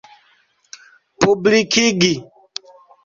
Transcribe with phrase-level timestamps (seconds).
[1.19, 2.13] publikigi